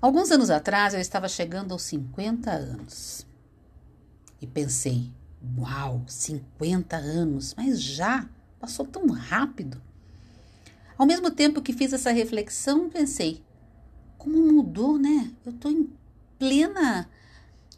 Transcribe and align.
Alguns 0.00 0.30
anos 0.30 0.48
atrás 0.48 0.94
eu 0.94 1.00
estava 1.00 1.28
chegando 1.28 1.72
aos 1.72 1.82
50 1.82 2.50
anos 2.50 3.26
e 4.40 4.46
pensei: 4.46 5.12
uau, 5.58 6.02
50 6.06 6.96
anos, 6.96 7.54
mas 7.54 7.82
já 7.82 8.26
passou 8.58 8.86
tão 8.86 9.06
rápido. 9.10 9.80
Ao 10.96 11.04
mesmo 11.04 11.30
tempo 11.30 11.60
que 11.60 11.74
fiz 11.74 11.92
essa 11.92 12.10
reflexão, 12.12 12.88
pensei: 12.88 13.42
como 14.16 14.52
mudou, 14.52 14.98
né? 14.98 15.30
Eu 15.44 15.52
estou 15.52 15.70
em 15.70 15.90
plena 16.38 17.06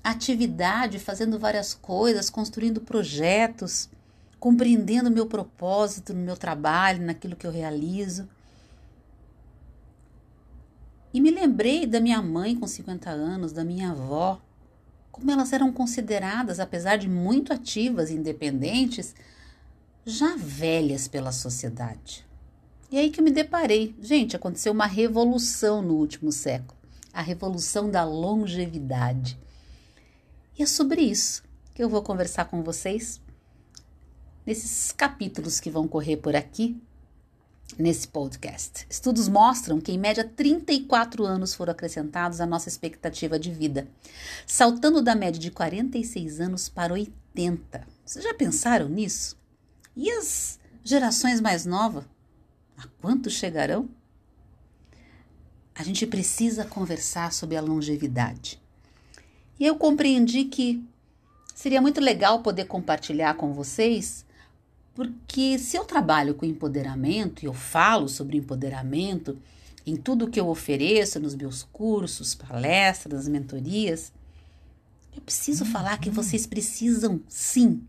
atividade, 0.05 1.01
fazendo 1.01 1.41
várias 1.41 1.75
coisas, 1.75 2.31
construindo 2.31 2.81
projetos, 2.81 3.89
compreendendo 4.39 5.11
meu 5.11 5.27
propósito 5.27 6.15
no 6.15 6.21
meu 6.21 6.37
trabalho, 6.37 7.05
naquilo 7.05 7.35
que 7.35 7.47
eu 7.47 7.51
realizo. 7.51 8.29
E 11.13 11.21
me 11.21 11.31
lembrei 11.31 11.87
da 11.87 12.01
minha 12.01 12.23
mãe 12.23 12.57
com 12.57 12.67
50 12.67 13.11
anos, 13.11 13.53
da 13.53 13.65
minha 13.65 13.91
avó, 13.91 14.41
como 15.11 15.31
elas 15.31 15.53
eram 15.53 15.73
consideradas, 15.73 16.59
apesar 16.59 16.97
de 16.97 17.09
muito 17.09 17.53
ativas 17.53 18.11
e 18.11 18.15
independentes, 18.15 19.15
já 20.07 20.35
velhas 20.37 21.07
pela 21.07 21.33
sociedade. 21.33 22.27
E 22.91 22.99
aí 22.99 23.11
que 23.11 23.23
me 23.23 23.31
deparei. 23.31 23.95
Gente, 24.01 24.37
aconteceu 24.37 24.73
uma 24.73 24.87
revolução 24.87 25.83
no 25.83 25.95
último 25.95 26.33
século 26.33 26.83
a 27.13 27.21
revolução 27.21 27.91
da 27.91 28.05
longevidade. 28.05 29.39
E 30.59 30.63
é 30.63 30.67
sobre 30.67 31.03
isso 31.03 31.43
que 31.75 31.83
eu 31.83 31.89
vou 31.89 32.03
conversar 32.03 32.47
com 32.47 32.63
vocês 32.63 33.21
nesses 34.47 34.93
capítulos 34.93 35.61
que 35.61 35.71
vão 35.71 35.87
correr 35.87 36.17
por 36.17 36.35
aqui 36.35 36.81
nesse 37.79 38.09
podcast. 38.09 38.87
Estudos 38.89 39.29
mostram 39.29 39.81
que, 39.81 39.93
em 39.93 39.99
média, 39.99 40.25
34 40.25 41.25
anos 41.25 41.55
foram 41.55 41.73
acrescentados 41.73 42.41
à 42.41 42.47
nossa 42.47 42.69
expectativa 42.69 43.39
de 43.39 43.51
vida, 43.51 43.89
saltando 44.47 45.03
da 45.03 45.15
média 45.15 45.41
de 45.41 45.51
46 45.51 46.41
anos 46.41 46.69
para 46.69 46.93
80. 46.93 47.87
Vocês 48.05 48.25
já 48.25 48.35
pensaram 48.35 48.89
nisso? 48.89 49.37
E 49.97 50.11
as 50.11 50.59
gerações 50.85 51.41
mais 51.41 51.65
novas? 51.65 52.05
A 52.77 52.87
quanto 53.01 53.31
chegarão? 53.31 53.89
A 55.75 55.83
gente 55.83 56.07
precisa 56.07 56.65
conversar 56.65 57.33
sobre 57.33 57.57
a 57.57 57.61
longevidade. 57.61 58.61
E 59.59 59.67
eu 59.67 59.77
compreendi 59.77 60.45
que 60.45 60.85
seria 61.55 61.81
muito 61.81 62.01
legal 62.01 62.43
poder 62.43 62.65
compartilhar 62.67 63.35
com 63.35 63.53
vocês 63.53 64.25
porque 64.95 65.59
se 65.59 65.77
eu 65.77 65.85
trabalho 65.85 66.35
com 66.35 66.45
empoderamento 66.45 67.43
e 67.43 67.47
eu 67.47 67.55
falo 67.55 68.09
sobre 68.09 68.37
empoderamento 68.37 69.39
em 69.87 69.97
tudo 69.97 70.29
que 70.29 70.39
eu 70.39 70.49
ofereço 70.49 71.19
nos 71.19 71.35
meus 71.35 71.63
cursos, 71.63 72.35
palestras, 72.35 73.27
mentorias, 73.27 74.13
eu 75.15 75.23
preciso 75.23 75.65
falar 75.65 75.99
que 75.99 76.11
vocês 76.11 76.47
precisam 76.47 77.21
sim 77.27 77.83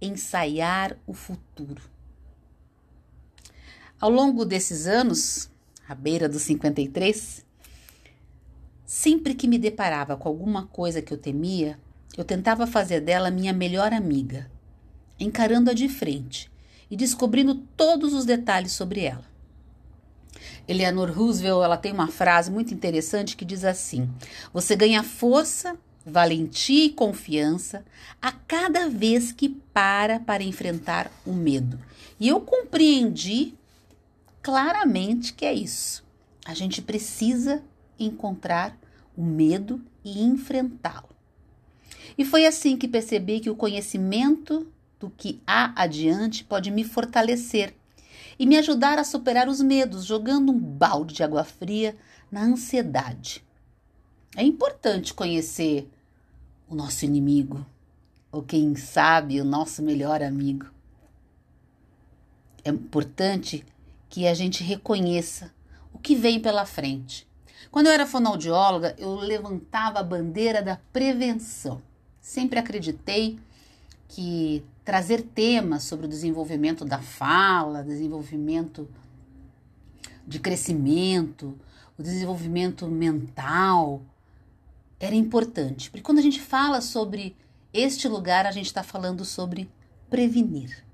ensaiar 0.00 0.96
o 1.06 1.12
futuro. 1.12 1.82
Ao 3.98 4.10
longo 4.10 4.44
desses 4.44 4.86
anos, 4.86 5.50
à 5.88 5.94
beira 5.94 6.28
dos 6.28 6.42
53, 6.42 7.44
sempre 8.84 9.34
que 9.34 9.48
me 9.48 9.58
deparava 9.58 10.16
com 10.16 10.28
alguma 10.28 10.66
coisa 10.66 11.02
que 11.02 11.12
eu 11.12 11.18
temia, 11.18 11.78
eu 12.16 12.24
tentava 12.24 12.66
fazer 12.66 13.00
dela 13.00 13.30
minha 13.30 13.52
melhor 13.52 13.92
amiga 13.92 14.50
encarando-a 15.20 15.74
de 15.74 15.88
frente 15.88 16.50
e 16.90 16.96
descobrindo 16.96 17.54
todos 17.76 18.12
os 18.14 18.24
detalhes 18.24 18.72
sobre 18.72 19.02
ela. 19.02 19.28
Eleanor 20.66 21.10
Roosevelt 21.10 21.62
ela 21.62 21.76
tem 21.76 21.92
uma 21.92 22.08
frase 22.08 22.50
muito 22.50 22.72
interessante 22.72 23.36
que 23.36 23.44
diz 23.44 23.64
assim: 23.64 24.08
Você 24.52 24.74
ganha 24.74 25.02
força, 25.02 25.76
valentia 26.04 26.86
e 26.86 26.90
confiança 26.90 27.84
a 28.20 28.32
cada 28.32 28.88
vez 28.88 29.32
que 29.32 29.48
para 29.48 30.18
para 30.20 30.42
enfrentar 30.42 31.10
o 31.26 31.32
medo. 31.32 31.78
E 32.18 32.28
eu 32.28 32.40
compreendi 32.40 33.54
claramente 34.42 35.34
que 35.34 35.44
é 35.44 35.52
isso. 35.52 36.04
A 36.44 36.54
gente 36.54 36.80
precisa 36.80 37.62
encontrar 37.98 38.76
o 39.16 39.22
medo 39.22 39.80
e 40.04 40.22
enfrentá-lo. 40.22 41.08
E 42.16 42.24
foi 42.24 42.46
assim 42.46 42.76
que 42.76 42.88
percebi 42.88 43.40
que 43.40 43.50
o 43.50 43.56
conhecimento 43.56 44.66
do 45.00 45.08
que 45.10 45.42
há 45.46 45.72
adiante 45.74 46.44
pode 46.44 46.70
me 46.70 46.84
fortalecer 46.84 47.74
e 48.38 48.46
me 48.46 48.58
ajudar 48.58 48.98
a 48.98 49.04
superar 49.04 49.48
os 49.48 49.60
medos, 49.60 50.04
jogando 50.04 50.52
um 50.52 50.58
balde 50.58 51.14
de 51.14 51.22
água 51.22 51.42
fria 51.42 51.96
na 52.30 52.42
ansiedade. 52.42 53.42
É 54.36 54.42
importante 54.42 55.12
conhecer 55.12 55.90
o 56.68 56.74
nosso 56.74 57.04
inimigo, 57.04 57.66
ou 58.30 58.42
quem 58.42 58.76
sabe, 58.76 59.40
o 59.40 59.44
nosso 59.44 59.82
melhor 59.82 60.22
amigo. 60.22 60.66
É 62.62 62.70
importante 62.70 63.64
que 64.08 64.26
a 64.26 64.34
gente 64.34 64.62
reconheça 64.62 65.52
o 65.92 65.98
que 65.98 66.14
vem 66.14 66.38
pela 66.40 66.66
frente. 66.66 67.26
Quando 67.70 67.86
eu 67.86 67.92
era 67.92 68.06
fonoaudióloga, 68.06 68.94
eu 68.98 69.14
levantava 69.14 70.00
a 70.00 70.04
bandeira 70.04 70.62
da 70.62 70.78
prevenção. 70.92 71.82
Sempre 72.20 72.58
acreditei 72.58 73.38
que 74.10 74.64
trazer 74.84 75.22
temas 75.22 75.84
sobre 75.84 76.06
o 76.06 76.08
desenvolvimento 76.08 76.84
da 76.84 76.98
fala, 76.98 77.84
desenvolvimento 77.84 78.88
de 80.26 80.40
crescimento, 80.40 81.56
o 81.96 82.02
desenvolvimento 82.02 82.88
mental, 82.88 84.02
era 84.98 85.14
importante. 85.14 85.90
Porque 85.90 86.02
quando 86.02 86.18
a 86.18 86.22
gente 86.22 86.40
fala 86.40 86.80
sobre 86.80 87.36
este 87.72 88.08
lugar, 88.08 88.46
a 88.46 88.50
gente 88.50 88.66
está 88.66 88.82
falando 88.82 89.24
sobre 89.24 89.70
prevenir. 90.08 90.84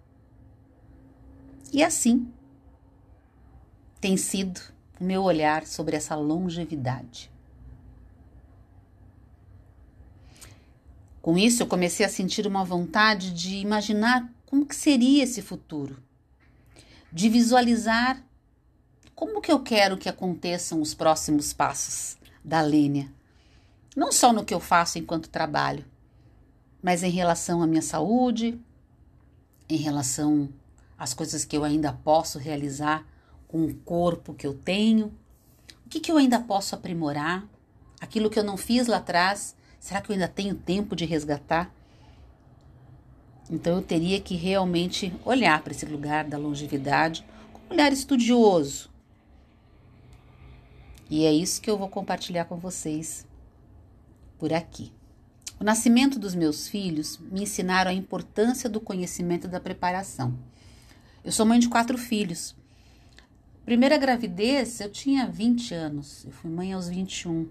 E 1.72 1.82
assim 1.82 2.30
tem 3.98 4.18
sido 4.18 4.60
o 5.00 5.04
meu 5.04 5.22
olhar 5.22 5.66
sobre 5.66 5.96
essa 5.96 6.14
longevidade. 6.14 7.30
Com 11.26 11.36
isso, 11.36 11.60
eu 11.60 11.66
comecei 11.66 12.06
a 12.06 12.08
sentir 12.08 12.46
uma 12.46 12.64
vontade 12.64 13.32
de 13.32 13.56
imaginar 13.56 14.32
como 14.46 14.64
que 14.64 14.76
seria 14.76 15.24
esse 15.24 15.42
futuro, 15.42 16.00
de 17.12 17.28
visualizar 17.28 18.22
como 19.12 19.40
que 19.40 19.50
eu 19.50 19.58
quero 19.58 19.96
que 19.96 20.08
aconteçam 20.08 20.80
os 20.80 20.94
próximos 20.94 21.52
passos 21.52 22.16
da 22.44 22.60
Lênia, 22.60 23.12
não 23.96 24.12
só 24.12 24.32
no 24.32 24.44
que 24.44 24.54
eu 24.54 24.60
faço 24.60 25.00
enquanto 25.00 25.28
trabalho, 25.28 25.84
mas 26.80 27.02
em 27.02 27.10
relação 27.10 27.60
à 27.60 27.66
minha 27.66 27.82
saúde, 27.82 28.56
em 29.68 29.78
relação 29.78 30.48
às 30.96 31.12
coisas 31.12 31.44
que 31.44 31.56
eu 31.56 31.64
ainda 31.64 31.92
posso 31.92 32.38
realizar 32.38 33.04
com 33.48 33.64
o 33.64 33.74
corpo 33.74 34.32
que 34.32 34.46
eu 34.46 34.54
tenho, 34.54 35.12
o 35.84 35.88
que, 35.88 35.98
que 35.98 36.12
eu 36.12 36.18
ainda 36.18 36.38
posso 36.38 36.76
aprimorar, 36.76 37.44
aquilo 38.00 38.30
que 38.30 38.38
eu 38.38 38.44
não 38.44 38.56
fiz 38.56 38.86
lá 38.86 38.98
atrás 38.98 39.56
Será 39.78 40.00
que 40.00 40.10
eu 40.10 40.14
ainda 40.14 40.28
tenho 40.28 40.54
tempo 40.54 40.96
de 40.96 41.04
resgatar? 41.04 41.72
Então 43.50 43.76
eu 43.76 43.82
teria 43.82 44.20
que 44.20 44.34
realmente 44.34 45.12
olhar 45.24 45.62
para 45.62 45.72
esse 45.72 45.86
lugar 45.86 46.24
da 46.24 46.36
longevidade 46.36 47.24
com 47.52 47.60
um 47.68 47.76
olhar 47.76 47.92
estudioso. 47.92 48.90
E 51.08 51.24
é 51.24 51.32
isso 51.32 51.62
que 51.62 51.70
eu 51.70 51.78
vou 51.78 51.88
compartilhar 51.88 52.46
com 52.46 52.56
vocês 52.56 53.24
por 54.38 54.52
aqui. 54.52 54.92
O 55.58 55.64
nascimento 55.64 56.18
dos 56.18 56.34
meus 56.34 56.68
filhos 56.68 57.18
me 57.18 57.42
ensinaram 57.42 57.90
a 57.90 57.94
importância 57.94 58.68
do 58.68 58.80
conhecimento 58.80 59.46
e 59.46 59.50
da 59.50 59.60
preparação. 59.60 60.36
Eu 61.24 61.32
sou 61.32 61.46
mãe 61.46 61.58
de 61.58 61.68
quatro 61.68 61.96
filhos. 61.96 62.54
Primeira 63.64 63.96
gravidez, 63.96 64.80
eu 64.80 64.90
tinha 64.90 65.26
20 65.26 65.74
anos, 65.74 66.24
eu 66.24 66.30
fui 66.30 66.50
mãe 66.50 66.72
aos 66.72 66.88
21. 66.88 67.48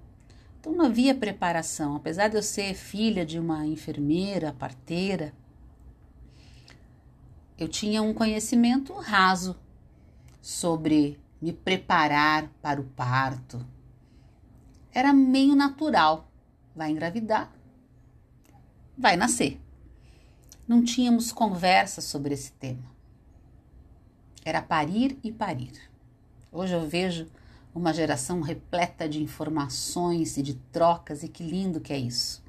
Então 0.66 0.74
não 0.74 0.86
havia 0.86 1.14
preparação, 1.14 1.96
apesar 1.96 2.28
de 2.28 2.38
eu 2.38 2.42
ser 2.42 2.74
filha 2.74 3.24
de 3.24 3.38
uma 3.38 3.68
enfermeira, 3.68 4.52
parteira, 4.52 5.32
eu 7.56 7.68
tinha 7.68 8.02
um 8.02 8.16
conhecimento 8.16 8.92
raso 8.94 9.56
sobre 10.42 11.20
me 11.40 11.54
preparar 11.54 12.50
para 12.64 12.82
o 12.82 12.84
parto. 12.84 13.64
Era 14.92 15.14
meio 15.14 15.56
natural. 15.56 16.32
Vai 16.76 16.90
engravidar, 16.90 17.54
vai 18.98 19.16
nascer. 19.16 19.62
Não 20.68 20.84
tínhamos 20.84 21.32
conversa 21.32 22.02
sobre 22.02 22.34
esse 22.34 22.52
tema. 22.54 22.92
Era 24.44 24.64
parir 24.64 25.16
e 25.24 25.32
parir. 25.32 25.74
Hoje 26.52 26.74
eu 26.74 26.88
vejo 26.88 27.28
uma 27.76 27.94
geração 27.94 28.40
repleta 28.40 29.08
de 29.08 29.22
informações 29.22 30.38
e 30.38 30.42
de 30.42 30.54
trocas, 30.54 31.24
e 31.24 31.28
que 31.28 31.44
lindo 31.44 31.82
que 31.82 31.92
é 31.92 32.00
isso. 32.00 32.42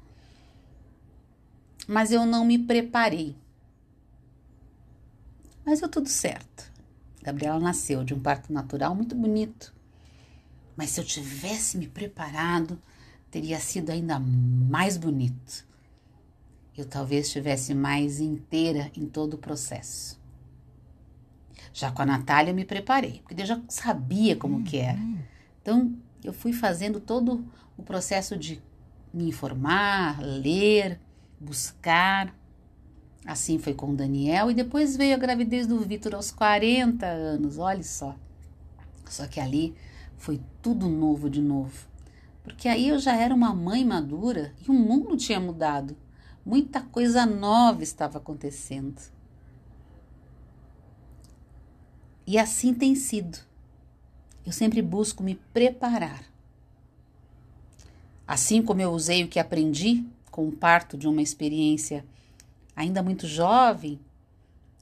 Mas 1.85 2.13
eu 2.13 2.25
não 2.25 2.45
me 2.45 2.57
preparei. 2.57 3.35
Mas 5.65 5.81
deu 5.81 5.89
tudo 5.89 6.07
certo. 6.07 6.71
Gabriela 7.21 7.59
nasceu 7.59 8.05
de 8.05 8.13
um 8.13 8.19
parto 8.21 8.53
natural 8.53 8.95
muito 8.95 9.13
bonito. 9.13 9.75
Mas 10.77 10.91
se 10.91 11.01
eu 11.01 11.03
tivesse 11.03 11.77
me 11.77 11.87
preparado, 11.87 12.81
teria 13.29 13.59
sido 13.59 13.89
ainda 13.89 14.17
mais 14.17 14.95
bonito. 14.95 15.67
Eu 16.77 16.85
talvez 16.85 17.25
estivesse 17.25 17.73
mais 17.73 18.21
inteira 18.21 18.89
em 18.95 19.05
todo 19.05 19.33
o 19.33 19.37
processo. 19.37 20.17
Já 21.77 21.91
com 21.91 22.01
a 22.01 22.05
Natália 22.07 22.49
eu 22.49 22.55
me 22.55 22.65
preparei, 22.65 23.21
porque 23.23 23.39
eu 23.39 23.45
já 23.45 23.61
sabia 23.69 24.35
como 24.35 24.63
que 24.63 24.77
era. 24.77 24.97
Então, 25.61 25.93
eu 26.23 26.33
fui 26.33 26.51
fazendo 26.51 26.99
todo 26.99 27.45
o 27.77 27.83
processo 27.83 28.35
de 28.35 28.59
me 29.13 29.27
informar, 29.29 30.19
ler, 30.19 30.99
buscar. 31.39 32.33
Assim 33.23 33.59
foi 33.59 33.75
com 33.75 33.91
o 33.91 33.95
Daniel 33.95 34.49
e 34.49 34.55
depois 34.55 34.97
veio 34.97 35.13
a 35.13 35.19
gravidez 35.19 35.67
do 35.67 35.79
Vitor 35.81 36.15
aos 36.15 36.31
40 36.31 37.05
anos, 37.05 37.59
olha 37.59 37.83
só. 37.83 38.15
Só 39.05 39.27
que 39.27 39.39
ali 39.39 39.75
foi 40.17 40.41
tudo 40.63 40.89
novo 40.89 41.29
de 41.29 41.43
novo. 41.43 41.85
Porque 42.43 42.67
aí 42.67 42.87
eu 42.87 42.97
já 42.97 43.15
era 43.15 43.35
uma 43.35 43.53
mãe 43.53 43.85
madura 43.85 44.51
e 44.67 44.71
o 44.71 44.73
mundo 44.73 45.15
tinha 45.15 45.39
mudado. 45.39 45.95
Muita 46.43 46.81
coisa 46.81 47.23
nova 47.23 47.83
estava 47.83 48.17
acontecendo. 48.17 48.99
E 52.27 52.37
assim 52.37 52.73
tem 52.73 52.93
sido. 52.93 53.39
Eu 54.45 54.51
sempre 54.51 54.81
busco 54.81 55.23
me 55.23 55.35
preparar. 55.53 56.25
Assim 58.27 58.61
como 58.61 58.81
eu 58.81 58.91
usei 58.91 59.23
o 59.23 59.29
que 59.29 59.39
aprendi 59.39 60.05
com 60.29 60.45
o 60.45 60.51
parto 60.51 60.97
de 60.97 61.07
uma 61.07 61.21
experiência 61.21 62.03
ainda 62.75 63.01
muito 63.01 63.25
jovem, 63.25 63.97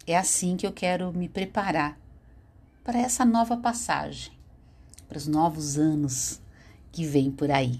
é 0.07 0.17
assim 0.17 0.57
que 0.57 0.65
eu 0.65 0.73
quero 0.73 1.13
me 1.13 1.29
preparar 1.29 1.97
para 2.83 2.99
essa 2.99 3.23
nova 3.23 3.55
passagem, 3.55 4.33
para 5.07 5.17
os 5.17 5.27
novos 5.27 5.77
anos 5.77 6.41
que 6.91 7.05
vêm 7.05 7.29
por 7.31 7.51
aí. 7.51 7.79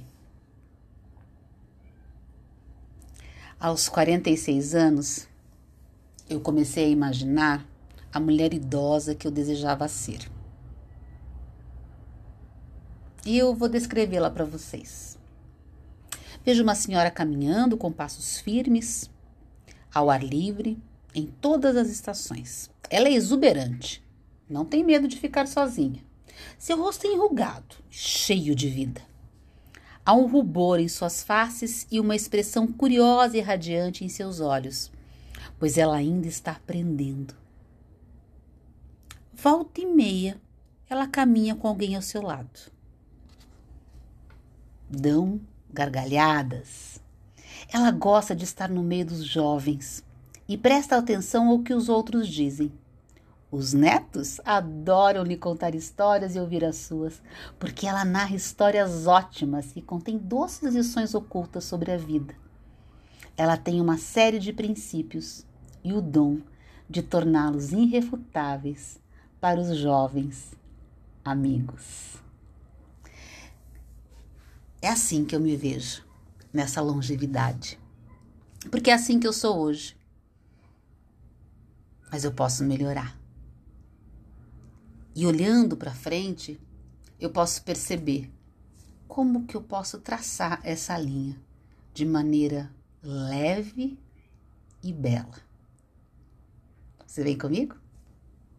Aos 3.60 3.90
46 3.90 4.76
anos, 4.76 5.28
eu 6.30 6.40
comecei 6.40 6.86
a 6.86 6.90
imaginar 6.90 7.66
a 8.16 8.20
mulher 8.22 8.54
idosa 8.54 9.14
que 9.14 9.28
eu 9.28 9.32
desejava 9.32 9.90
ser. 9.90 10.32
E 13.26 13.38
eu 13.38 13.54
vou 13.54 13.68
descrevê-la 13.68 14.32
para 14.32 14.46
vocês. 14.46 15.20
Vejo 16.46 16.64
uma 16.64 16.76
senhora 16.76 17.12
caminhando 17.12 17.76
com 17.76 17.92
passos 17.92 18.40
firmes, 18.40 19.12
ao 19.94 20.10
ar 20.10 20.24
livre, 20.24 20.82
em 21.14 21.26
todas 21.26 21.76
as 21.76 21.90
estações. 21.90 22.72
Ela 22.90 23.10
é 23.10 23.12
exuberante, 23.12 24.02
não 24.50 24.64
tem 24.64 24.82
medo 24.82 25.10
de 25.10 25.20
ficar 25.20 25.46
sozinha. 25.46 26.02
Seu 26.58 26.78
rosto 26.78 27.06
é 27.06 27.10
enrugado, 27.10 27.76
cheio 27.90 28.56
de 28.56 28.70
vida. 28.70 29.02
Há 30.06 30.14
um 30.14 30.26
rubor 30.26 30.80
em 30.80 30.88
suas 30.88 31.22
faces 31.22 31.86
e 31.92 32.00
uma 32.00 32.16
expressão 32.16 32.66
curiosa 32.66 33.38
e 33.38 33.42
radiante 33.42 34.06
em 34.06 34.10
seus 34.10 34.40
olhos, 34.40 34.90
pois 35.60 35.78
ela 35.78 35.98
ainda 35.98 36.30
está 36.30 36.54
aprendendo. 36.54 37.44
Volta 39.38 39.82
e 39.82 39.86
meia, 39.86 40.42
ela 40.90 41.08
caminha 41.08 41.56
com 41.56 41.68
alguém 41.68 41.94
ao 41.94 42.02
seu 42.02 42.22
lado. 42.22 42.72
Dão 44.90 45.42
gargalhadas. 45.70 47.02
Ela 47.72 47.92
gosta 47.92 48.34
de 48.34 48.46
estar 48.46 48.70
no 48.70 48.82
meio 48.82 49.06
dos 49.06 49.26
jovens 49.26 50.02
e 50.48 50.58
presta 50.58 50.96
atenção 50.96 51.50
ao 51.50 51.60
que 51.60 51.74
os 51.74 51.90
outros 51.90 52.30
dizem. 52.30 52.72
Os 53.52 53.74
netos 53.74 54.40
adoram 54.46 55.24
lhe 55.24 55.36
contar 55.36 55.76
histórias 55.76 56.34
e 56.36 56.40
ouvir 56.40 56.64
as 56.64 56.78
suas, 56.78 57.22
porque 57.60 57.86
ela 57.86 58.06
narra 58.06 58.36
histórias 58.36 59.06
ótimas 59.06 59.74
e 59.76 59.82
contém 59.82 60.18
doces 60.18 60.74
lições 60.74 61.14
ocultas 61.14 61.66
sobre 61.66 61.92
a 61.92 61.98
vida. 61.98 62.34
Ela 63.36 63.58
tem 63.58 63.82
uma 63.82 63.98
série 63.98 64.40
de 64.40 64.54
princípios 64.54 65.46
e 65.84 65.92
o 65.92 66.02
dom 66.02 66.40
de 66.90 67.04
torná-los 67.04 67.74
irrefutáveis 67.74 69.04
para 69.46 69.62
os 69.62 69.78
jovens 69.78 70.56
amigos. 71.24 72.16
É 74.82 74.88
assim 74.88 75.24
que 75.24 75.36
eu 75.36 75.40
me 75.40 75.56
vejo 75.56 76.04
nessa 76.52 76.82
longevidade. 76.82 77.80
Porque 78.72 78.90
é 78.90 78.96
assim 78.96 79.20
que 79.20 79.28
eu 79.28 79.32
sou 79.32 79.60
hoje. 79.60 79.96
Mas 82.12 82.24
eu 82.24 82.32
posso 82.32 82.64
melhorar. 82.64 83.16
E 85.16 85.28
olhando 85.28 85.78
para 85.78 85.94
frente, 85.94 86.60
eu 87.20 87.30
posso 87.30 87.64
perceber 87.64 88.34
como 89.08 89.46
que 89.46 89.56
eu 89.56 89.62
posso 89.62 90.00
traçar 90.00 90.60
essa 90.64 90.98
linha 90.98 91.40
de 91.94 92.04
maneira 92.04 92.74
leve 93.04 93.96
e 94.82 94.92
bela. 94.92 95.38
Você 97.06 97.24
vem 97.24 97.38
comigo? 97.38 97.85